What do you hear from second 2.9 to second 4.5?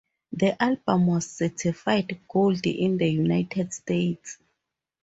the United States.